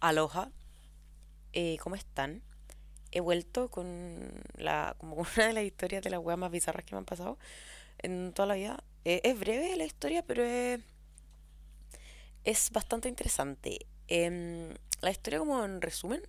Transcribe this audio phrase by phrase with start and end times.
[0.00, 0.50] Aloha,
[1.52, 2.42] eh, ¿cómo están?
[3.10, 6.94] He vuelto con la, como una de las historias de las weas más bizarras que
[6.94, 7.38] me han pasado
[7.98, 8.82] en toda la vida.
[9.04, 10.80] Eh, es breve la historia, pero es,
[12.44, 13.86] es bastante interesante.
[14.08, 16.22] Em, la historia, como en resumen,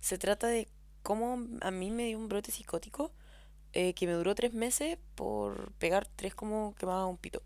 [0.00, 0.66] se trata de
[1.04, 3.12] cómo a mí me dio un brote psicótico
[3.74, 7.42] eh, que me duró tres meses por pegar tres como quemaba un pito.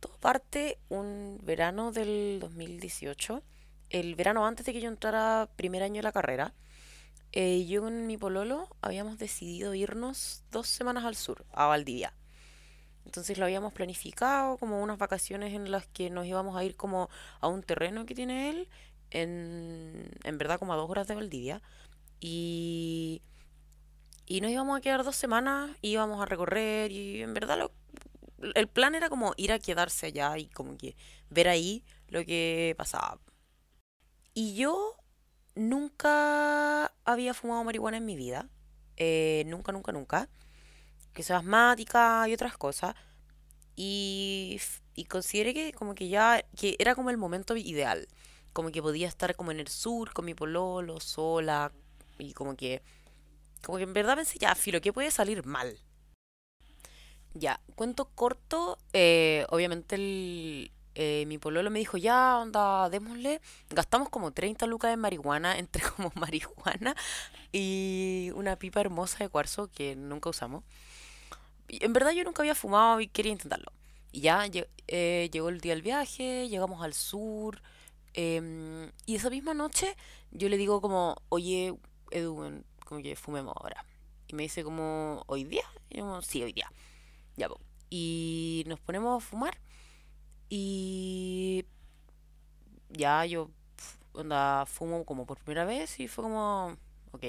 [0.00, 3.42] Todo parte un verano del 2018
[3.94, 6.52] el verano antes de que yo entrara primer año de la carrera,
[7.32, 12.12] eh, yo con mi pololo habíamos decidido irnos dos semanas al sur, a Valdivia.
[13.06, 17.08] Entonces lo habíamos planificado como unas vacaciones en las que nos íbamos a ir como
[17.40, 18.68] a un terreno que tiene él,
[19.10, 21.62] en, en verdad como a dos horas de Valdivia.
[22.18, 23.22] Y,
[24.26, 27.72] y nos íbamos a quedar dos semanas, íbamos a recorrer y en verdad lo,
[28.54, 30.96] el plan era como ir a quedarse allá y como que
[31.30, 33.20] ver ahí lo que pasaba.
[34.34, 34.96] Y yo
[35.54, 38.48] nunca había fumado marihuana en mi vida.
[38.96, 40.28] eh, nunca, nunca, nunca.
[41.14, 42.94] Que soy asmática y otras cosas.
[43.76, 44.60] Y,
[44.94, 48.08] y consideré que como que ya, que era como el momento ideal.
[48.52, 51.72] Como que podía estar como en el sur con mi pololo, sola.
[52.18, 52.82] Y como que,
[53.64, 55.78] como que en verdad pensé, ya, filo, ¿qué puede salir mal?
[57.34, 63.40] Ya, cuento corto, eh, obviamente el, eh, mi pololo me dijo, ya, onda, démosle.
[63.70, 66.94] Gastamos como 30 lucas en marihuana, entre como marihuana
[67.52, 70.64] y una pipa hermosa de cuarzo que nunca usamos.
[71.68, 73.72] Y en verdad yo nunca había fumado y quería intentarlo.
[74.12, 74.44] Y ya
[74.86, 77.60] eh, llegó el día del viaje, llegamos al sur.
[78.14, 79.96] em, y esa misma noche
[80.30, 81.74] yo le digo como, oye,
[82.10, 83.84] Edu, como que fumemos ahora.
[84.28, 85.64] Y me dice como, ¿hoy día?
[85.90, 86.70] Y yo como, sí, hoy día.
[87.36, 87.60] Ya, po.
[87.90, 89.58] Y nos ponemos a fumar.
[90.56, 91.64] Y
[92.90, 93.50] ya yo,
[94.14, 96.76] onda, fumo como por primera vez y fue como,
[97.12, 97.24] ok.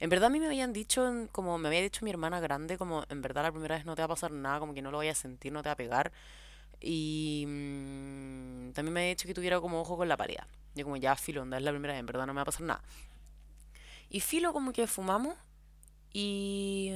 [0.00, 3.04] En verdad a mí me habían dicho, como me había dicho mi hermana grande, como
[3.10, 4.98] en verdad la primera vez no te va a pasar nada, como que no lo
[4.98, 6.12] vayas a sentir, no te va a pegar.
[6.80, 10.36] Y mm, también me había dicho que tuviera como ojo con la pared.
[10.76, 12.46] Yo como ya filo, onda, es la primera vez, en verdad no me va a
[12.46, 12.82] pasar nada.
[14.10, 15.34] Y filo como que fumamos
[16.12, 16.92] y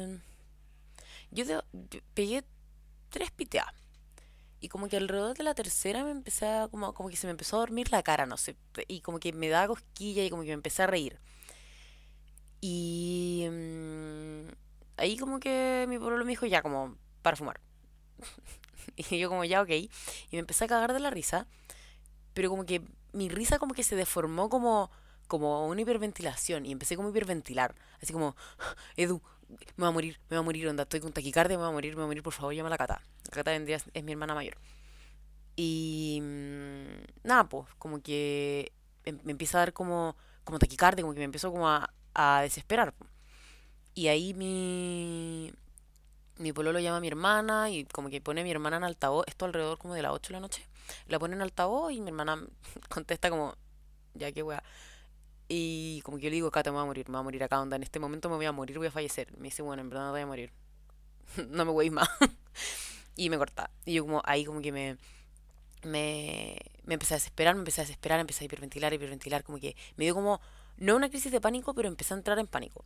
[1.30, 2.44] yo, de- yo pegué
[3.10, 3.74] tres piteadas.
[4.60, 7.30] Y como que alrededor de la tercera me empecé a, como, como que se me
[7.32, 8.56] empezó a dormir la cara, no sé.
[8.88, 11.18] Y como que me daba cosquilla y como que me empecé a reír.
[12.60, 14.48] Y mm,
[14.96, 17.60] ahí como que mi pueblo me dijo ya como para fumar.
[18.96, 19.70] Y yo como ya ok.
[19.70, 19.90] Y
[20.32, 21.46] me empecé a cagar de la risa.
[22.34, 22.82] Pero como que
[23.12, 24.90] mi risa como que se deformó como,
[25.28, 26.66] como una hiperventilación.
[26.66, 27.74] Y empecé como a hiperventilar.
[28.02, 28.34] Así como,
[28.96, 29.22] Edu,
[29.76, 31.72] me va a morir, me va a morir, onda, estoy con taquicardia, me va a
[31.72, 33.02] morir, me va a morir, por favor, llama la Cata.
[33.30, 34.56] Cata vendría, es mi hermana mayor.
[35.56, 38.72] Y mm, nada, pues, como que
[39.04, 42.42] em- me empieza a dar como, como taquicardia, como que me empiezo como a, a
[42.42, 42.92] desesperar.
[42.94, 43.06] po.
[43.94, 45.52] Y ahí mi,
[46.38, 49.26] mi pololo llama a mi hermana y como que pone a mi hermana en altavoz,
[49.28, 50.66] esto alrededor como de las 8 de la noche.
[51.08, 52.42] La pone en altavoz y mi hermana
[52.90, 53.56] contesta como,
[54.14, 54.62] ya que wea.
[55.48, 57.44] Y como que yo le digo, Cata, me voy a morir, me voy a morir
[57.44, 59.32] acá, onda, en este momento me voy a morir, voy a fallecer.
[59.38, 60.52] Me dice, bueno, en verdad no te voy a morir,
[61.50, 62.08] no me voy más.
[63.18, 63.70] Y me corta.
[63.84, 64.96] Y yo como ahí como que me,
[65.82, 69.74] me, me empecé a desesperar, me empecé a desesperar, empecé a hiperventilar, hiperventilar, como que
[69.96, 70.40] me dio como,
[70.76, 72.84] no una crisis de pánico, pero empecé a entrar en pánico.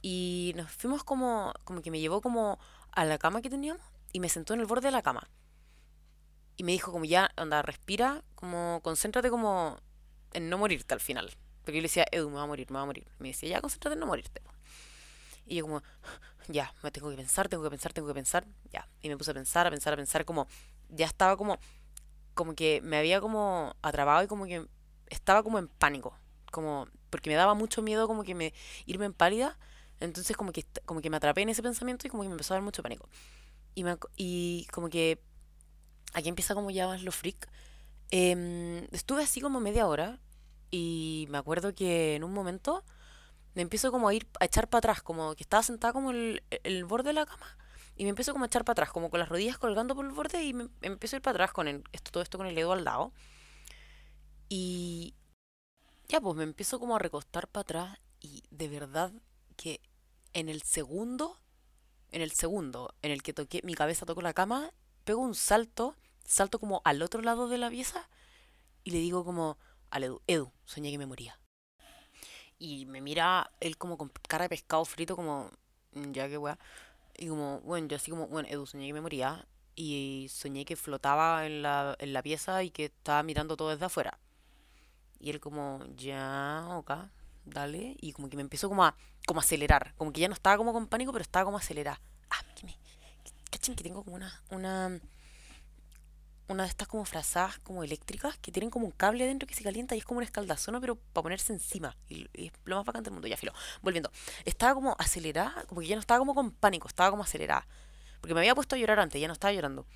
[0.00, 2.58] Y nos fuimos como, como que me llevó como
[2.90, 3.82] a la cama que teníamos
[4.12, 5.28] y me sentó en el borde de la cama.
[6.56, 9.78] Y me dijo como ya, onda, respira, como concéntrate como
[10.32, 11.30] en no morirte al final.
[11.64, 13.06] Porque yo le decía, Edu, me va a morir, me va a morir.
[13.18, 14.40] Me decía, ya, concéntrate en no morirte.
[14.40, 14.50] po".
[15.44, 15.82] Y yo como,
[16.52, 18.88] ya, me tengo que pensar, tengo que pensar, tengo que pensar, ya.
[19.02, 20.46] Y me puse a pensar, a pensar, a pensar, como,
[20.88, 21.58] ya estaba como,
[22.34, 24.66] como que me había como atrapado y como que
[25.08, 26.16] estaba como en pánico.
[26.50, 28.52] Como, porque me daba mucho miedo como que me,
[28.86, 29.58] irme en pálida.
[30.00, 32.54] Entonces como que, como que me atrapé en ese pensamiento y como que me empezó
[32.54, 33.08] a dar mucho pánico.
[34.16, 35.20] Y, como que
[36.12, 37.48] aquí empieza como ya más lo freak.
[38.10, 40.20] Em, estuve así como media hora
[40.70, 42.84] y me acuerdo que en un momento
[43.54, 46.42] me empiezo como a ir a echar para atrás, como que estaba sentada como el,
[46.64, 47.56] el borde de la cama
[47.96, 50.12] y me empiezo como a echar para atrás, como con las rodillas colgando por el
[50.12, 52.46] borde y me, me empiezo a ir para atrás con el- esto, todo esto con
[52.46, 53.12] el dedo al lado
[54.48, 55.14] y
[56.08, 59.12] ya pues me empiezo como a recostar para atrás y de verdad
[59.56, 59.80] que
[60.32, 61.40] en el segundo,
[62.12, 64.72] en el segundo en el que toqué, mi cabeza tocó la cama,
[65.04, 68.08] pego un salto, salto como al otro lado de la pieza
[68.84, 69.58] y le digo como
[69.90, 71.40] al Edu, Edu, soñé que me moría.
[72.60, 75.50] Y me mira él como con cara de pescado frito, como,
[75.94, 76.58] "Mm, ya que weá.
[77.18, 79.46] Y como, bueno, yo así como, bueno, Edu, soñé que me moría.
[79.74, 83.86] Y soñé que flotaba en la, en la pieza y que estaba mirando todo desde
[83.86, 84.18] afuera.
[85.18, 86.92] Y él como, ya, ok,
[87.46, 87.96] dale.
[88.00, 88.94] Y como que me empezó como a,
[89.26, 89.94] como acelerar.
[89.96, 92.00] Como que ya no estaba como con pánico, pero estaba como acelerada.
[92.30, 92.78] Ah, que me...
[93.50, 94.42] ¿Cachan que tengo como una...
[94.50, 95.00] una
[96.50, 99.62] una de estas como frazadas como eléctricas que tienen como un cable adentro que se
[99.62, 101.96] calienta y es como un escaldazón, pero para ponerse encima.
[102.08, 103.28] Y, es lo más bacán del mundo.
[103.28, 103.52] Ya, filo.
[103.82, 104.10] Volviendo.
[104.44, 107.66] Estaba como acelerada, como que ya no estaba como con pánico, estaba como acelerada.
[108.20, 109.86] Porque me había puesto a llorar antes, ya no estaba llorando.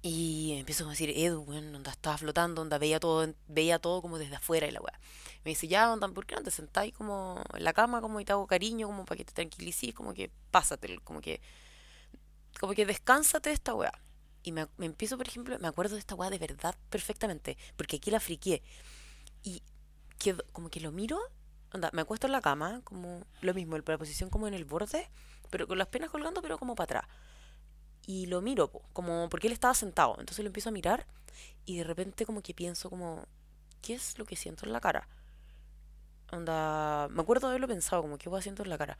[0.00, 4.18] Y empiezo a decir, Edu, bueno, onda, estaba flotando, onda, veía todo, veía todo como
[4.18, 4.98] desde afuera y la weá.
[5.44, 8.24] Me dice, ya, onda, ¿por qué no te sentáis como en la cama, como y
[8.24, 11.40] te hago cariño, como para que te tranquilices, como que pásate, como que,
[12.60, 13.92] como que descánsate de esta weá.
[14.44, 17.96] Y me, me, empiezo, por ejemplo, me acuerdo de esta weá de verdad perfectamente, porque
[17.96, 18.62] aquí la friqué.
[19.42, 19.62] Y
[20.18, 21.18] quedo, como que lo miro,
[21.72, 25.10] onda, me acuesto en la cama, como lo mismo, la posición como en el borde,
[25.50, 27.18] pero con las piernas colgando, pero como para atrás
[28.06, 30.16] y lo miro, como porque él estaba sentado.
[30.18, 31.06] Entonces lo empiezo a mirar
[31.64, 33.26] y de repente como que pienso como,
[33.82, 35.08] ¿qué es lo que siento en la cara?
[36.32, 38.98] Onda, me acuerdo de haberlo pensado, como, ¿qué voy haciendo en la cara?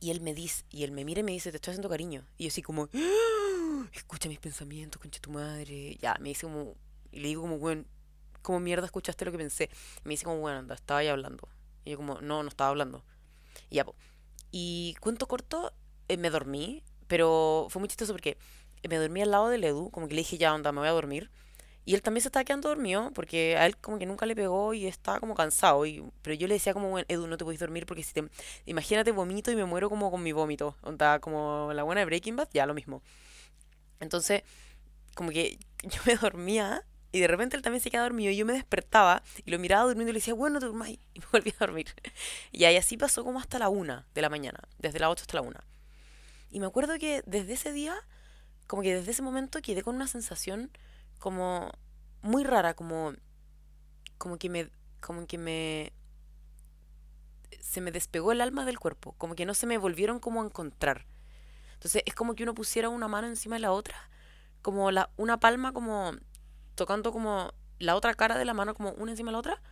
[0.00, 2.26] Y él me dice, y él me mira y me dice, te estoy haciendo cariño.
[2.36, 3.41] Y yo así como, ¡Ah!
[3.92, 5.96] escucha mis pensamientos, concha tu madre.
[6.00, 6.74] Ya, me dice como,
[7.10, 7.84] y le digo como, bueno,
[8.42, 9.70] ¿cómo mierda escuchaste lo que pensé?
[10.04, 11.48] me dice como, bueno, anda, estaba ahí hablando.
[11.84, 13.04] Y yo como, no, no estaba hablando.
[13.70, 13.94] Y ya, po.
[14.50, 15.72] Y cuento corto,
[16.08, 18.36] eh, me dormí, pero fue muy chistoso porque
[18.88, 20.92] me dormí al lado del Edu, como que le dije, ya, onda, me voy a
[20.92, 21.30] dormir.
[21.84, 24.72] Y él también se estaba quedando dormido, porque a él como que nunca le pegó
[24.72, 25.84] y estaba como cansado.
[25.84, 28.28] Y, pero yo le decía como, bueno, Edu, no te puedes dormir porque si te...
[28.66, 30.76] Imagínate, vomito y me muero como con mi vómito.
[30.82, 33.02] Onda, como la buena de Breaking Bad, ya lo mismo.
[34.02, 34.42] Entonces,
[35.14, 38.46] como que yo me dormía y de repente él también se quedaba dormido y yo
[38.46, 40.66] me despertaba y lo miraba durmiendo y le decía, bueno, te
[41.14, 41.94] y me volví a dormir.
[42.50, 45.36] Y ahí así pasó como hasta la una de la mañana, desde las 8 hasta
[45.36, 45.64] la una.
[46.50, 47.94] Y me acuerdo que desde ese día,
[48.66, 50.70] como que desde ese momento quedé con una sensación
[51.18, 51.70] como
[52.22, 53.12] muy rara, como,
[54.18, 54.70] como que me,
[55.00, 55.92] como que me,
[57.60, 60.46] se me despegó el alma del cuerpo, como que no se me volvieron como a
[60.46, 61.06] encontrar.
[61.82, 63.96] Entonces es como que uno pusiera una mano encima de la otra,
[64.62, 66.12] como la, una palma como
[66.76, 69.62] tocando como la otra cara de la mano como una encima de la otra,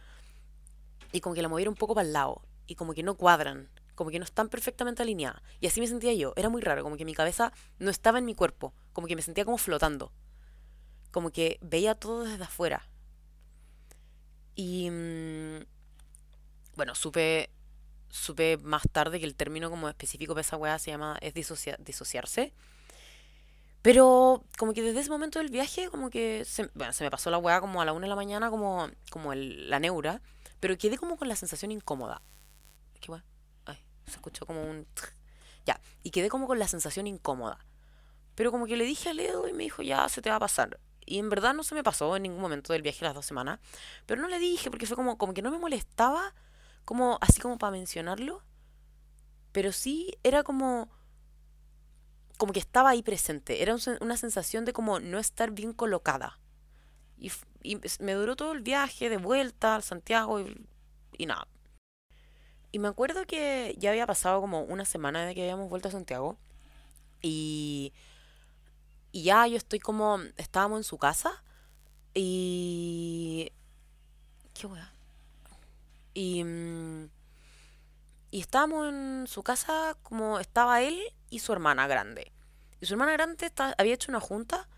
[1.12, 3.71] y como que la moviera un poco para el lado, y como que no cuadran
[4.01, 5.43] como que no están perfectamente alineadas.
[5.61, 6.33] Y así me sentía yo.
[6.35, 9.21] Era muy raro, como que mi cabeza no estaba en mi cuerpo, como que me
[9.21, 10.11] sentía como flotando.
[11.11, 12.89] Como que veía todo desde afuera.
[14.55, 15.67] Y mm,
[16.77, 17.51] bueno, supe
[18.11, 22.53] supe más tarde que el término como específico para esa weá se llama es disociarse.
[23.83, 27.31] Pero como que desde ese momento del viaje, como que se, bueno, se me pasó
[27.31, 30.21] la weá como a la una de la mañana, como, como el, la neura,
[30.61, 32.21] pero quedé como con la sensación incómoda.
[33.01, 33.25] ¿Qué weá?
[34.07, 34.87] se escuchó como un...
[35.65, 37.65] Ya, y quedé como con la sensación incómoda.
[38.35, 40.41] Pero como que le dije a Leo y me dijo, ya, se te va a
[40.41, 40.81] pasar.
[41.06, 43.61] Y en verdad no se me pasó en ningún momento del viaje las dos semanas.
[44.06, 46.35] Pero no le dije porque fue como, como que no me molestaba,
[46.85, 48.43] como así como para mencionarlo.
[49.53, 50.88] Pero sí era como
[52.41, 53.62] como que estaba ahí presente.
[53.62, 56.38] Era una sensación de como no estar bien colocada.
[57.19, 57.31] Y,
[57.62, 60.67] y me duró todo el viaje de vuelta a Santiago y,
[61.19, 61.47] y nada.
[62.73, 65.93] Y me acuerdo que ya había pasado como una semana de que habíamos vuelto a
[65.93, 66.38] Santiago.
[67.21, 67.93] Y,
[69.12, 70.19] y ya yo estoy como.
[70.37, 71.43] Estábamos en su casa.
[72.15, 73.53] Y.
[74.55, 74.93] ¿Qué hueá?
[76.20, 76.44] Y.
[76.44, 77.08] Mm,
[78.32, 81.00] y estábamos en su casa como estaba él
[81.31, 82.32] y su hermana grande.
[82.79, 84.69] Y su hermana grande había hecho una junta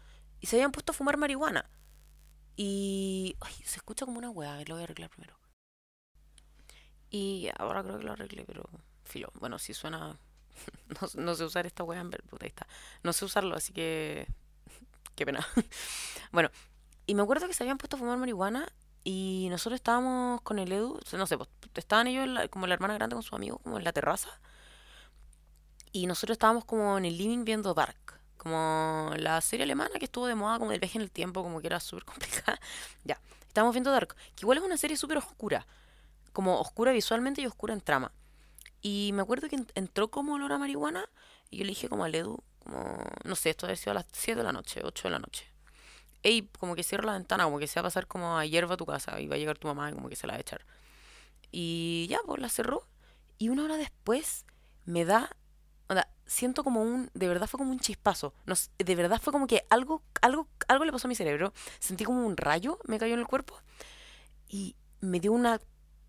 [0.41, 1.69] y se habían puesto a fumar marihuana.
[2.55, 3.37] Y.
[3.65, 5.37] Se escucha como una hueá, lo voy a arreglar primero.
[7.11, 8.63] Y ahora creo que lo arreglé, pero
[9.03, 9.33] filo.
[9.35, 10.19] Bueno, si suena.
[11.17, 12.69] No, sé usar esta en puta, ahí está.
[13.03, 14.29] No sé usarlo, así que.
[15.17, 15.45] Qué pena.
[16.31, 16.51] bueno,
[17.07, 18.73] y me acuerdo que se habían puesto a fumar marihuana
[19.05, 23.15] y nosotros estábamos con el Edu, no sé, pues estaban ellos como la hermana grande
[23.15, 24.31] con su amigo, como en la terraza.
[25.93, 30.27] Y nosotros estábamos como en el living viendo Dark, como la serie alemana que estuvo
[30.27, 32.61] de moda como del viaje en el tiempo, como que era súper complicada.
[33.05, 35.67] ya, estábamos viendo Dark, que igual es una serie súper oscura
[36.33, 38.13] como oscura visualmente y oscura en trama.
[38.81, 41.09] Y me acuerdo que entró como olor a marihuana
[41.51, 44.07] y yo le dije como al Edu, como, no sé, esto ha sido a las
[44.13, 45.52] 7 de la noche, 8 de la noche.
[46.23, 48.75] Ey, como que cierra la ventana, como que se va a pasar como a hierba
[48.75, 50.39] a tu casa y va a llegar tu mamá y como que se la va
[50.39, 50.65] a echar.
[51.51, 52.87] Y ya, pues la cerró.
[53.39, 54.47] Y una hora después
[54.85, 55.37] me da,
[55.89, 58.35] o sea, siento como un, de verdad fue como un chispazo.
[58.47, 61.53] No, de verdad fue como que algo, algo, algo le pasó a mi cerebro.
[61.79, 63.61] Sentí como un rayo me cayó en el cuerpo
[64.49, 65.61] y me dio una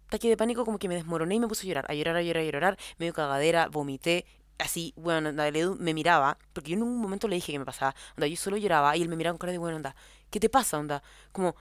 [0.07, 2.21] ataque de pánico como que me desmoroné y me puse a llorar, a llorar, a
[2.21, 4.25] llorar, a llorar, medio cagadera, vomité,
[4.57, 7.95] así, bueno, onda, me miraba, porque yo en un momento le dije que me pasaba,
[8.17, 9.95] onda, yo solo lloraba y él me miraba con cara de, bueno, onda,
[10.29, 11.03] ¿qué te pasa, onda?
[11.31, 11.55] Como,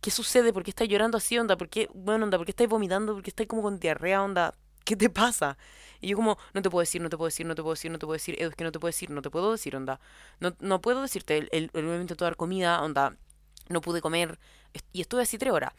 [0.00, 0.52] ¿qué sucede?
[0.52, 1.56] ¿Por qué estás llorando así, onda?
[1.56, 3.14] ¿Por qué, bueno, onda, por qué estás vomitando?
[3.14, 4.54] ¿Por qué estás como con diarrea, onda?
[4.84, 5.56] ¿Qué te pasa?
[6.00, 7.90] Y yo como, no te puedo decir, no te puedo decir, no te puedo decir,
[7.90, 9.74] no te puedo decir, Edu, es que no te puedo decir, no te puedo decir,
[9.76, 10.00] onda.
[10.40, 13.16] No, no puedo decirte, el, el, el me intentó dar comida, onda,
[13.68, 14.38] no pude comer,
[14.92, 15.72] y estuve así tres horas.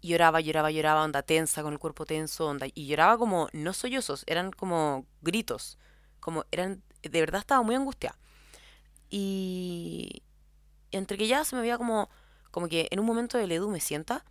[0.00, 2.66] Lloraba, lloraba, lloraba, onda tensa, con el cuerpo tenso, onda.
[2.74, 5.78] Y lloraba como, no sollozos, eran como gritos.
[6.20, 8.16] Como, eran, de verdad estaba muy angustiada.
[9.10, 10.22] Y
[10.92, 12.08] entre que ya se me había como,
[12.50, 14.24] como que en un momento del Edu me sienta.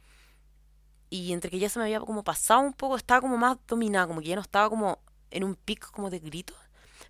[1.10, 4.08] Y entre que ya se me había como pasado un poco, estaba como más dominada,
[4.08, 5.00] como que ya no estaba como
[5.32, 6.58] en un pico como de gritos.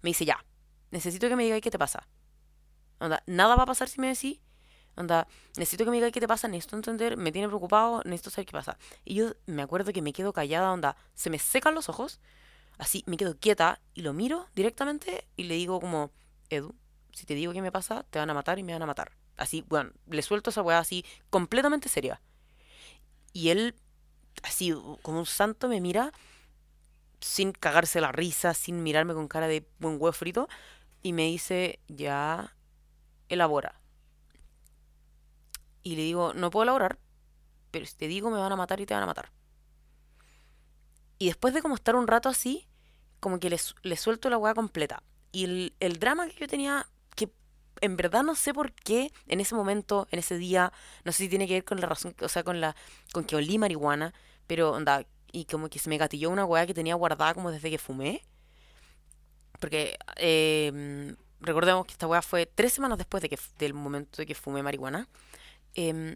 [0.01, 0.43] Me dice, ya,
[0.91, 2.07] necesito que me digáis qué te pasa.
[2.99, 4.39] Onda, nada va a pasar si me decís
[4.97, 8.47] Onda, necesito que me digas qué te pasa, necesito entender, me tiene preocupado, necesito saber
[8.47, 8.77] qué pasa.
[9.05, 12.19] Y yo me acuerdo que me quedo callada, onda, se me secan los ojos,
[12.79, 16.11] así me quedo quieta y lo miro directamente y le digo como,
[16.49, 16.73] Edu,
[17.11, 19.11] si te digo qué me pasa, te van a matar y me van a matar.
[19.37, 22.19] Así, bueno, le suelto esa weá así, completamente seria.
[23.33, 23.75] Y él,
[24.41, 24.73] así,
[25.03, 26.11] como un santo, me mira
[27.19, 30.49] sin cagarse la risa, sin mirarme con cara de buen huevo frito,
[31.03, 32.55] y me dice, ya,
[33.29, 33.79] elabora.
[35.87, 36.99] Y le digo, no puedo elaborar,
[37.71, 39.31] pero si te digo me van a matar y te van a matar.
[41.17, 42.67] Y después de como estar un rato así,
[43.21, 45.01] como que le, suelto la hueá completa.
[45.31, 47.31] Y el, el, drama que yo tenía, que
[47.79, 50.73] en verdad no sé por qué en ese momento, en ese día,
[51.05, 52.75] no sé si tiene que ver con la razón, o sea, con la
[53.13, 54.13] con que olí marihuana,
[54.45, 57.69] pero onda, y como que se me gatilló una hueá que tenía guardada como desde
[57.69, 58.25] que fumé.
[59.61, 64.25] Porque eh, recordemos que esta hueá fue tres semanas después de que, del momento de
[64.25, 65.07] que fumé marihuana.
[65.77, 66.15] Em,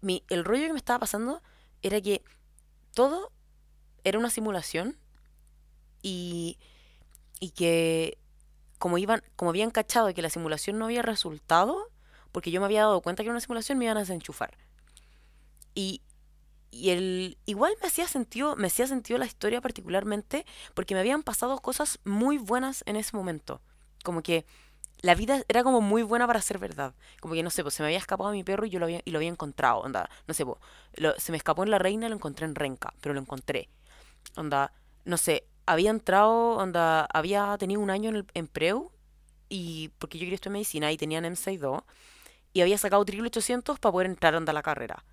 [0.00, 1.40] mi, el rollo que me estaba pasando
[1.82, 2.24] era que
[2.94, 3.30] todo
[4.02, 4.98] era una simulación
[6.02, 6.58] y,
[7.38, 8.18] y que
[8.78, 11.90] como iban como habían cachado que la simulación no había resultado
[12.32, 14.58] porque yo me había dado cuenta que era una simulación me iban a desenchufar.
[15.74, 16.02] Y,
[16.72, 20.44] y el igual me hacía sentido me hacía sentido la historia particularmente
[20.74, 23.62] porque me habían pasado cosas muy buenas en ese momento.
[24.02, 24.44] Como que
[25.00, 26.94] la vida era como muy buena para ser verdad.
[27.20, 29.02] Como que no sé, pues se me había escapado mi perro y yo lo había,
[29.04, 29.80] y lo había encontrado.
[29.80, 30.58] Onda, no sé, pues,
[31.18, 33.68] se me escapó en la reina lo encontré en Renca, pero lo encontré.
[34.36, 34.72] Onda,
[35.04, 38.90] no sé, había entrado, onda, había tenido un año en, el, en Preu,
[39.48, 41.84] y porque yo quería estudiar medicina y tenía M62,
[42.52, 45.04] y había sacado triple 800 para poder entrar onda, a la carrera.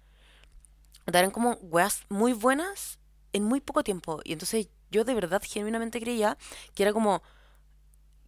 [1.05, 2.99] Onda, eran como weas muy buenas
[3.33, 4.21] en muy poco tiempo.
[4.23, 6.37] Y entonces yo de verdad genuinamente creía
[6.73, 7.21] que era como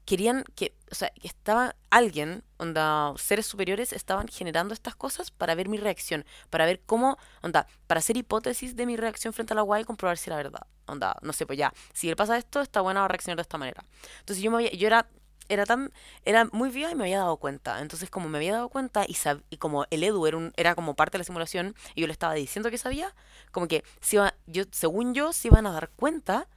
[0.05, 5.55] querían que, o sea, que estaba alguien, onda, seres superiores estaban generando estas cosas para
[5.55, 9.55] ver mi reacción, para ver cómo, onda, para hacer hipótesis de mi reacción frente a
[9.55, 10.67] la guay y comprobar si era verdad.
[10.85, 13.57] Onda, no sé, pues ya, si le pasa esto, está buena a reaccionar de esta
[13.57, 13.83] manera.
[14.19, 15.07] Entonces yo me yo era
[15.47, 15.91] era tan
[16.23, 19.13] era muy viva y me había dado cuenta entonces como me había dado cuenta y,
[19.13, 22.07] sab, y como el Edu era, un, era como parte de la simulación y yo
[22.07, 23.13] le estaba diciendo que sabía
[23.51, 26.47] como que si iba, yo según yo se iban a dar cuenta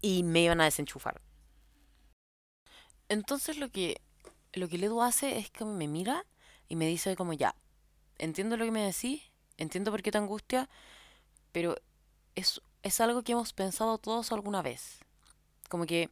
[0.00, 1.20] y me iban a desenchufar
[3.08, 4.00] entonces lo que,
[4.52, 6.24] lo que hace es que me mira
[6.68, 7.54] y me dice como ya,
[8.18, 9.22] entiendo lo que me decís,
[9.56, 10.68] entiendo por qué te angustia,
[11.52, 11.76] pero
[12.34, 14.98] es, es algo que hemos pensado todos alguna vez.
[15.68, 16.10] Como que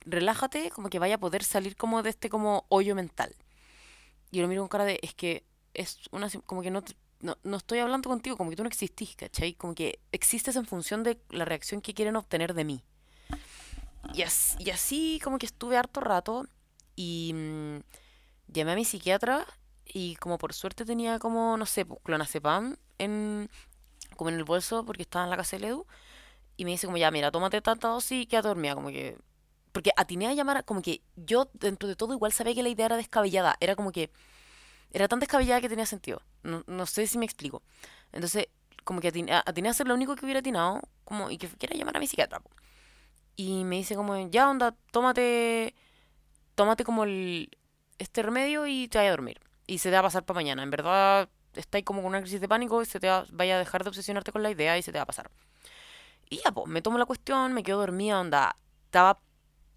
[0.00, 3.34] relájate, como que vaya a poder salir como de este como hoyo mental.
[4.30, 5.44] Y yo lo miro con cara de, es que
[5.74, 6.82] es una, como que no,
[7.20, 9.54] no, no estoy hablando contigo, como que tú no existís, ¿cachai?
[9.54, 12.84] Como que existes en función de la reacción que quieren obtener de mí.
[14.58, 16.46] Y así, como que estuve harto rato
[16.96, 17.78] y mm,
[18.48, 19.46] llamé a mi psiquiatra
[19.84, 23.50] y como por suerte tenía como, no sé, pues, clonazepam en,
[24.16, 25.86] como en el bolso porque estaba en la casa de Edu
[26.56, 29.16] y me dice como ya, mira, tómate tanta dosis y quédate dormida, como que...
[29.72, 32.86] Porque atiné a llamar, como que yo dentro de todo igual sabía que la idea
[32.86, 34.10] era descabellada, era como que...
[34.90, 36.22] Era tan descabellada que tenía sentido.
[36.42, 37.62] No, no sé si me explico.
[38.10, 38.48] Entonces,
[38.82, 41.76] como que atiné, atiné a hacer lo único que hubiera atinado, como, y que quiera
[41.76, 42.42] llamar a mi psiquiatra.
[43.40, 45.72] Y me dice como, ya onda, tómate,
[46.56, 47.56] tómate como el,
[47.98, 49.40] este remedio y te vaya a dormir.
[49.68, 50.64] Y se te va a pasar para mañana.
[50.64, 53.58] En verdad, estáis como con una crisis de pánico y se te va, vaya a
[53.60, 55.30] dejar de obsesionarte con la idea y se te va a pasar.
[56.28, 59.20] Y ya, pues, me tomo la cuestión, me quedo dormida, onda, estaba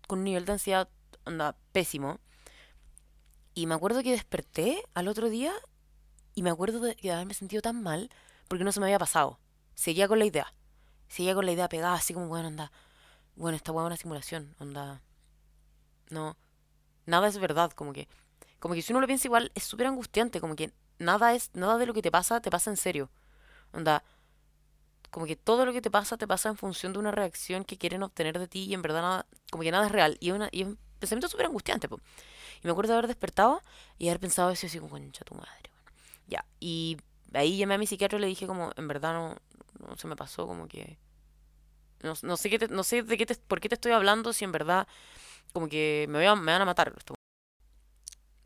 [0.07, 0.89] con un nivel de ansiedad,
[1.25, 2.19] onda, pésimo.
[3.53, 5.53] Y me acuerdo que desperté al otro día
[6.33, 8.09] y me acuerdo de, de haberme sentido tan mal
[8.47, 9.37] porque no se me había pasado.
[9.75, 10.51] Seguía con la idea.
[11.09, 12.71] Seguía con la idea pegada, así como, bueno, anda,
[13.35, 15.01] bueno, esta hueá es una simulación, onda.
[16.09, 16.35] No,
[17.05, 18.07] nada es verdad, como que,
[18.59, 21.77] como que si uno lo piensa igual, es súper angustiante, como que nada es, nada
[21.77, 23.09] de lo que te pasa, te pasa en serio.
[23.73, 24.03] Onda,
[25.09, 27.77] como que todo lo que te pasa, te pasa en función de una reacción que
[27.77, 30.17] quieren obtener de ti y en verdad nada, como que nada es real.
[30.19, 33.61] Y es, una, y un pensamiento súper angustiante, Y me acuerdo de haber despertado
[33.97, 35.69] y haber pensado eso así como, concha tu madre.
[36.27, 36.97] Ya, y
[37.33, 39.35] ahí llamé a mi psiquiatra y le dije como, en verdad no,
[39.87, 40.97] no se me pasó, como que...
[42.03, 44.33] No, no sé, qué te- no sé de qué te, por qué te estoy hablando
[44.33, 44.87] si en verdad
[45.53, 46.93] como que me, voy a- me van a matar.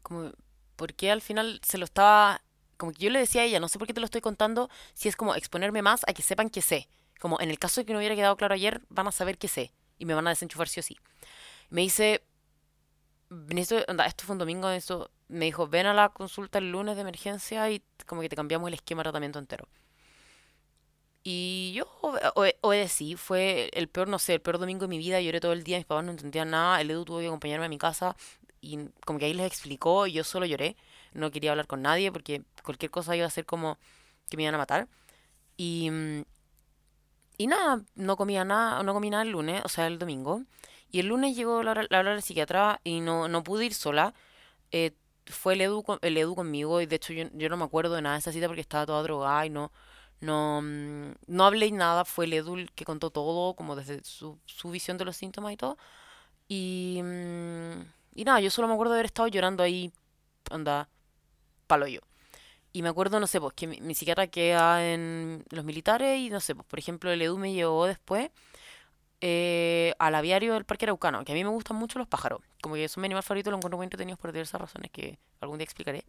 [0.02, 0.32] Como,
[0.76, 2.42] ¿por qué al final se lo estaba...
[2.78, 4.70] Como que yo le decía a ella, no sé por qué te lo estoy contando,
[4.94, 6.90] si es como exponerme más a que sepan que sé.
[7.22, 9.48] Como en el caso de que no hubiera quedado claro ayer, van a saber que
[9.48, 9.72] sé.
[9.98, 10.98] Y me van a desenchufar sí o sí.
[11.70, 12.24] Me dice,
[13.58, 16.96] esto, onda, esto fue un domingo, esto, me dijo, ven a la consulta el lunes
[16.96, 19.68] de emergencia y como que te cambiamos el esquema de tratamiento entero.
[21.26, 25.00] Y yo obe- obe- obedecí, fue el peor, no sé, el peor domingo de mi
[25.00, 27.66] vida, lloré todo el día, mis papás no entendían nada, el Edu tuvo que acompañarme
[27.66, 28.16] a mi casa
[28.62, 30.78] y como que ahí les explicó y yo solo lloré,
[31.14, 33.78] no quería hablar con nadie porque cualquier cosa iba a ser como
[34.30, 34.88] que me iban a matar.
[35.58, 36.24] Y, mm,
[37.38, 40.44] y nada, no comía nada, no comí nada el lunes, o sea, el domingo.
[40.92, 44.14] Y el lunes llegó la la hora del psiquiatra y no, no pude ir sola.
[44.72, 44.94] Eh,
[45.28, 48.02] fue el Edu, el Edu conmigo y de hecho yo, yo no me acuerdo de
[48.04, 49.72] nada de esa cita porque estaba toda drogada y no,
[50.26, 52.06] no, mm, no hablé nada.
[52.06, 55.54] Fue el Edu el que contó todo, como desde su, su visión de los síntomas
[55.54, 55.78] y todo.
[56.48, 57.82] Y, mm,
[58.16, 59.92] y nada, yo solo me acuerdo de haber estado llorando ahí,
[60.52, 60.90] anda,
[61.68, 62.02] palo yo.
[62.74, 66.30] Y me acuerdo, no sé, pues que mi, mi psiquiatra queda en los militares y
[66.30, 68.32] no sé, pues por ejemplo el Edu me llevó después
[69.22, 72.42] eh, al aviario del Parque Araucano, que a mí me gustan mucho los pájaros.
[72.62, 75.58] Como que son mi animal favorito, lo encuentro muy entretenidos por diversas razones que algún
[75.58, 76.06] día explicaré.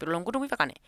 [0.00, 0.78] Pero lo encuentro muy bacanes.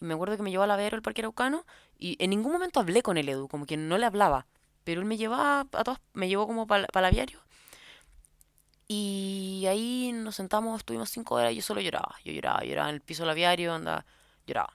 [0.00, 1.66] Y me acuerdo que me llevó al aviario del Parque Araucano
[1.98, 4.46] y en ningún momento hablé con el Edu, como que no le hablaba.
[4.82, 7.38] Pero él me llevaba a todas, me llevó como para el aviario.
[8.88, 12.16] Y ahí nos sentamos, estuvimos cinco horas y yo solo lloraba.
[12.24, 14.06] Yo lloraba, lloraba en el piso del aviario, anda,
[14.46, 14.72] lloraba.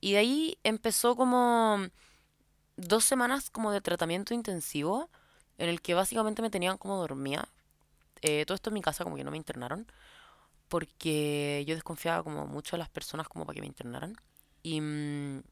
[0.00, 1.80] Y de ahí empezó como
[2.76, 5.10] dos semanas como de tratamiento intensivo,
[5.58, 7.48] en el que básicamente me tenían como dormía.
[8.22, 9.86] Eh, todo esto en mi casa como que no me internaron,
[10.70, 14.14] porque yo desconfiaba como mucho de las personas como para que me internaran.
[14.62, 15.42] Y mm,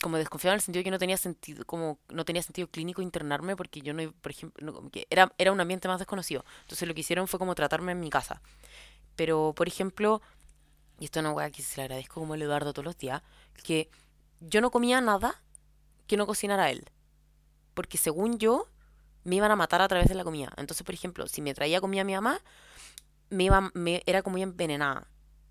[0.00, 3.54] como desconfiaba en el sentido que no tenía sentido, como no tenía sentido clínico internarme,
[3.54, 6.42] porque yo no, por ejemplo, no, era, era un ambiente más desconocido.
[6.62, 8.40] Entonces lo que hicieron fue como tratarme en mi casa.
[9.14, 10.22] Pero, por ejemplo,
[10.98, 13.22] y esto es una que se le agradezco como el Eduardo todos los días,
[13.62, 13.90] que
[14.40, 15.42] yo no comía nada
[16.06, 16.88] que no cocinara él.
[17.74, 18.68] Porque según yo,
[19.24, 20.50] me iban a matar a través de la comida.
[20.56, 22.40] Entonces, por ejemplo, si me traía comida mi mamá,
[23.30, 25.08] me iba, me, era como envenenada.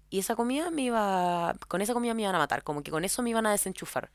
[0.09, 3.03] Y esa comida me iba, con esa comida me iban a matar, como que con
[3.03, 4.11] eso me iban a desenchufar.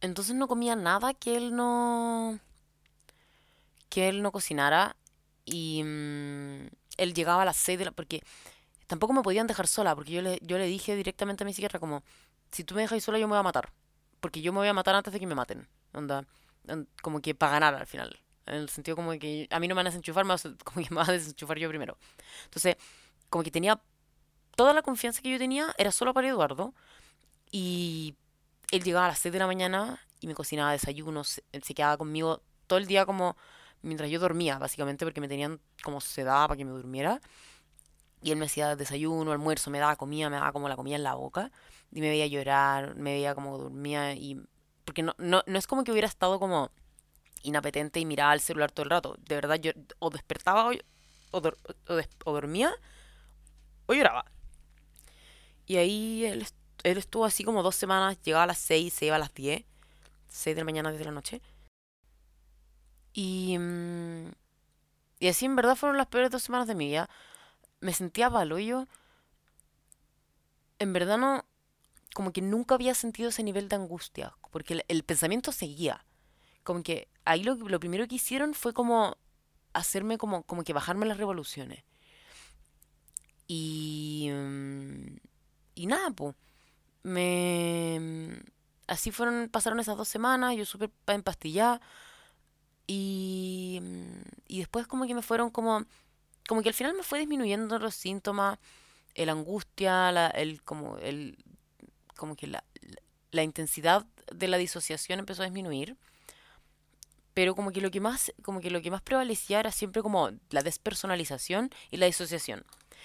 [0.00, 2.38] Entonces no comía nada que él no,
[3.88, 4.96] que él no cocinara.
[5.44, 6.68] Y mm,
[6.98, 8.22] él llegaba a las 6 de la, porque
[8.86, 11.80] tampoco me podían dejar sola, porque yo le, yo le dije directamente a mi psiquiatra
[11.80, 12.02] como,
[12.50, 13.72] si tú me dejas sola yo me voy a matar,
[14.20, 16.26] porque yo me voy a matar antes de que me maten, onda,
[17.02, 18.18] como que para ganar al final,
[18.48, 20.50] en el sentido como que a mí no me van a desenchufar, me vas a-
[20.74, 21.96] que me van a desenchufar yo primero.
[22.44, 22.76] Entonces,
[23.30, 23.80] como que tenía
[24.56, 26.74] toda la confianza que yo tenía era solo para Eduardo
[27.50, 28.14] y
[28.70, 32.42] él llegaba a las 6 de la mañana y me cocinaba desayunos, se quedaba conmigo
[32.66, 33.36] todo el día como
[33.82, 37.20] mientras yo dormía, básicamente, porque me tenían como sedada para que me durmiera.
[38.20, 41.04] Y él me hacía desayuno, almuerzo, me daba comida, me daba como la comida en
[41.04, 41.52] la boca.
[41.92, 44.40] Y me veía llorar, me veía como dormía y...
[44.84, 46.70] Porque no, no, no es como que hubiera estado como
[47.42, 49.16] inapetente y miraba el celular todo el rato.
[49.20, 50.70] De verdad, yo o despertaba
[51.30, 52.72] o, dormía
[53.86, 54.24] o lloraba.
[55.66, 56.46] Y ahí él,
[56.84, 59.64] él estuvo así como dos semanas, llegaba a las seis, se iba a las diez,
[60.28, 61.42] seis de la mañana, diez de la noche.
[63.12, 64.30] Y, mm,
[65.20, 67.08] y así en verdad fueron las peores dos semanas de mi vida.
[67.80, 68.86] Me sentía yo
[70.78, 71.44] En verdad no,
[72.14, 76.04] como que nunca había sentido ese nivel de angustia, porque el pensamiento seguía.
[76.68, 79.16] Como que ahí lo, lo primero que hicieron fue como
[79.74, 81.84] hacerme como, como que bajarme las revoluciones.
[83.46, 85.16] Y, mm,
[85.74, 86.34] y nada, pues,
[87.02, 88.40] me...
[88.88, 91.80] Así fueron, pasaron esas dos semanas, yo súper pa- empastillada.
[92.86, 95.84] Y, mm, y después como que me fueron como,
[96.48, 98.58] como que al final me fue disminuyendo los síntomas,
[99.16, 101.38] la angustia, la, el, como, el,
[102.16, 102.64] como que la,
[103.32, 105.96] la intensidad de la disociación empezó a disminuir.
[107.38, 110.30] Pero como que lo que más, como que lo que más prevalecía era siempre como
[110.50, 112.64] la despersonalización y la disociación.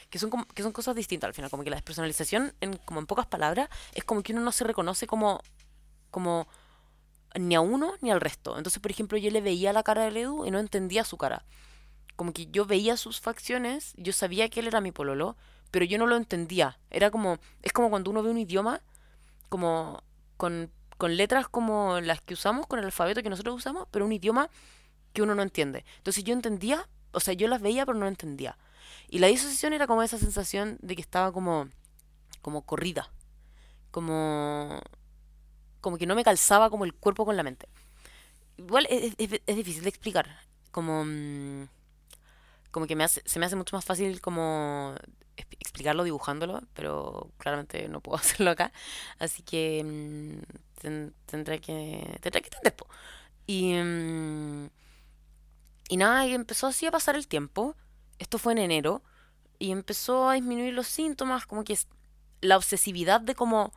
[0.10, 1.52] Que son, como- que son cosas distintas al final.
[1.52, 4.64] Como que la despersonalización, en, como en pocas palabras, es como que uno no se
[4.64, 5.40] reconoce como,
[6.10, 6.48] como
[7.36, 8.58] ni a uno ni al resto.
[8.58, 11.46] Entonces, por ejemplo, yo le veía la cara del Edu y no entendía su cara.
[12.16, 15.38] Como que yo veía sus facciones, yo sabía que él era mi pololo,
[15.70, 16.80] pero yo no lo entendía.
[16.90, 18.82] Era como, es como cuando uno ve un idioma
[19.50, 20.02] como
[20.38, 20.72] con,
[21.04, 24.50] con letras como las que usamos, con el alfabeto que nosotros usamos, pero un idioma
[25.14, 25.84] que uno no entiende.
[25.98, 28.58] Entonces yo entendía, o sea, yo las veía pero no entendía.
[29.10, 31.68] Y la disociación era como esa sensación de que estaba como,
[32.42, 33.12] como corrida,
[33.92, 34.80] como,
[35.82, 37.68] como que no me calzaba como el cuerpo con la mente.
[38.58, 40.28] Igual es, es- es difícil de explicar,
[40.72, 41.68] como, mm,
[42.72, 44.96] como que me hace- se me hace mucho más fácil como
[45.38, 48.72] exp- explicarlo dibujándolo, pero claramente no puedo hacerlo acá,
[49.20, 50.42] así que mm,
[50.84, 51.14] ten-
[51.62, 52.76] que, tendré que entender.
[53.48, 54.70] Y, mm,
[55.90, 57.76] y nada, y empezó así a pasar el tiempo.
[58.20, 59.02] Esto fue en enero.
[59.60, 61.78] Y empezó a disminuir los síntomas, como que
[62.42, 63.72] la obsesividad de como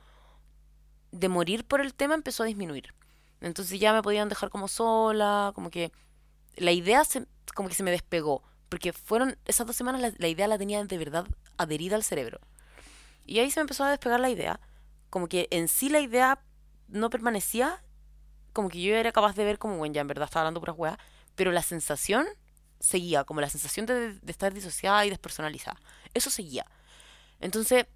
[1.12, 2.95] de morir por el tema empezó a disminuir.
[3.40, 5.92] Entonces ya me podían dejar como sola, como que
[6.57, 8.42] la idea se, como que se me despegó.
[8.69, 12.40] Porque fueron esas dos semanas la, la idea la tenía de verdad adherida al cerebro.
[13.27, 14.61] Y ahí se me empezó a despegar la idea.
[15.11, 16.40] Como que en sí la idea
[16.88, 17.83] no permanecía.
[18.53, 20.77] Como que yo era capaz de ver como, bueno, ya en verdad estaba hablando puras
[20.79, 20.99] weas.
[21.37, 22.27] Pero la sensación
[22.81, 25.81] seguía, como la sensación de, estar disociada y despersonalizada.
[26.14, 26.66] Eso seguía.
[27.40, 27.87] Entonces,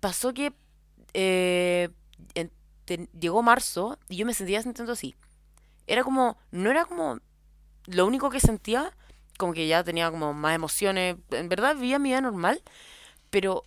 [0.00, 0.52] pasó que
[1.14, 1.90] eh,
[2.34, 2.52] en-
[2.84, 5.14] te- llegó marzo y yo me sentía sintiendo así.
[5.86, 7.20] Era como, no era como
[7.86, 8.92] lo único que sentía,
[9.38, 11.16] como que ya tenía como más emociones.
[11.32, 12.62] En verdad vivía mi vida normal,
[13.30, 13.64] pero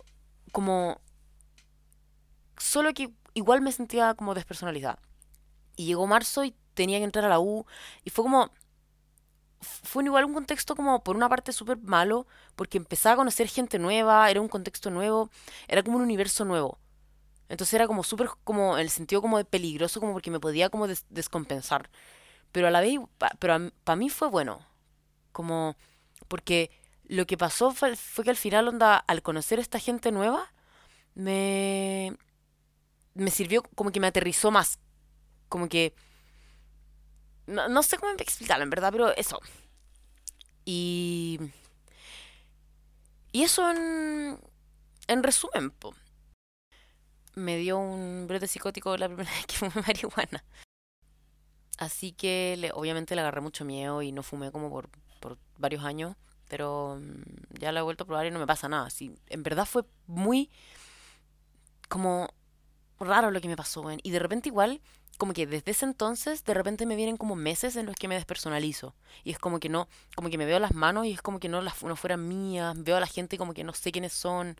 [0.52, 1.00] como
[2.68, 5.00] solo que igual me sentía como despersonalizada.
[5.76, 7.66] Y llegó marzo y tenía que entrar a la U
[8.04, 8.50] y fue como
[9.60, 12.26] fue igual un contexto como por una parte súper malo,
[12.56, 15.30] porque empezaba a conocer gente nueva, era un contexto nuevo,
[15.66, 16.78] era como un universo nuevo.
[17.48, 20.88] Entonces era como súper como en el sentido como peligroso, como porque me podía como
[20.88, 21.90] des- descompensar.
[22.52, 22.98] Pero a la vez,
[23.40, 24.60] pero para mí fue bueno,
[25.32, 25.76] como
[26.28, 26.70] porque
[27.06, 30.52] lo que pasó fue, fue que al final, onda, al conocer esta gente nueva,
[31.14, 32.16] me,
[33.18, 34.78] me sirvió como que me aterrizó más,
[35.48, 35.94] como que,
[37.46, 39.40] no, no sé cómo explicarlo en verdad, pero eso.
[40.64, 41.40] Y,
[43.32, 44.38] y eso en,
[45.08, 45.72] en resumen.
[47.34, 50.44] Me dio un brote psicótico la primera vez que fumé marihuana.
[51.78, 56.16] Así que obviamente le agarré mucho miedo y no fumé como por, por varios años.
[56.48, 58.90] Pero mm, ya lo he vuelto a probar y no me pasa nada.
[58.90, 60.50] Sí, en verdad fue muy
[61.88, 62.28] como
[63.00, 64.00] raro lo que me pasó, weón.
[64.02, 64.80] Y de repente igual,
[65.18, 68.14] como que desde ese entonces, de repente me vienen como meses en los que me
[68.14, 68.94] despersonalizo.
[69.24, 71.48] Y es como que no, como que me veo las manos y es como que
[71.48, 72.74] no las no fueran mías.
[72.76, 74.56] Veo a la gente como que no sé quiénes son.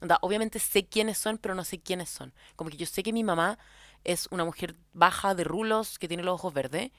[0.00, 2.32] Onda, obviamente sé quiénes son, pero no sé quiénes son.
[2.56, 3.58] Como que yo sé que mi mamá
[4.02, 6.90] es una mujer baja de rulos que tiene los ojos verdes,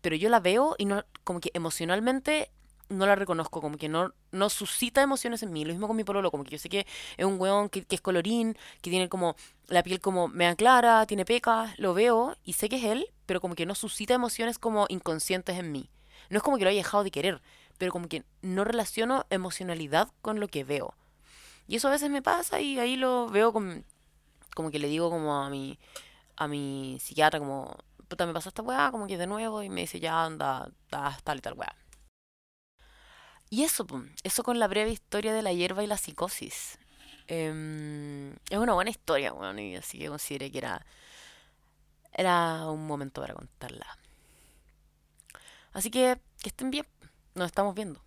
[0.00, 2.50] pero yo la veo y no, como que emocionalmente
[2.92, 5.64] no la reconozco, como que no, no suscita emociones en mí.
[5.64, 7.94] Lo mismo con mi pololo, como que yo sé que es un weón que, que
[7.94, 9.36] es colorín, que tiene como
[9.68, 13.40] la piel como mea clara, tiene pecas, lo veo y sé que es él, pero
[13.40, 15.90] como que no suscita emociones como inconscientes en mí.
[16.30, 17.42] No es como que lo haya dejado de querer,
[17.78, 20.94] pero como que no relaciono emocionalidad con lo que veo.
[21.66, 23.84] Y eso a veces me pasa y ahí lo veo con,
[24.54, 25.78] como que le digo como a mi,
[26.36, 27.76] a mi psiquiatra como,
[28.08, 31.18] puta, me pasa esta weá, como que de nuevo, y me dice, ya anda, da,
[31.24, 31.74] tal y tal weá.
[33.52, 33.86] Y eso,
[34.22, 36.78] eso con la breve historia de la hierba y la psicosis.
[37.26, 40.86] Em, es una buena historia, weón, y así que consideré que era,
[42.14, 43.98] era un momento para contarla.
[45.74, 46.86] Así que, que estén bien,
[47.34, 48.02] nos estamos viendo.